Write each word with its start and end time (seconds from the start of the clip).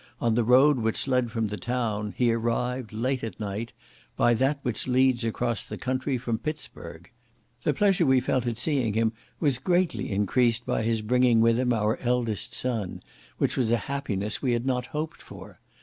on 0.19 0.33
the 0.33 0.43
road 0.43 0.79
which 0.79 1.07
led 1.07 1.29
from 1.29 1.45
the 1.49 1.57
town, 1.57 2.11
he 2.17 2.33
arrived, 2.33 2.91
late 2.91 3.23
at 3.23 3.39
night, 3.39 3.71
by 4.17 4.33
that 4.33 4.57
which 4.63 4.87
leads 4.87 5.23
across 5.23 5.63
the 5.63 5.77
country 5.77 6.17
from 6.17 6.39
Pitzburgh. 6.39 7.07
The 7.61 7.75
pleasure 7.75 8.07
we 8.07 8.19
felt 8.19 8.47
at 8.47 8.57
seeing 8.57 8.93
him 8.95 9.13
was 9.39 9.59
greatly 9.59 10.11
increased 10.11 10.65
by 10.65 10.81
his 10.81 11.03
bringing 11.03 11.39
with 11.39 11.59
him 11.59 11.71
our 11.71 11.97
eldest 11.99 12.51
son, 12.55 13.03
which 13.37 13.55
was 13.55 13.69
a 13.71 13.77
happiness 13.85 14.41
we 14.41 14.53
had 14.53 14.65
not 14.65 14.87
hoped 14.87 15.21
for. 15.21 15.59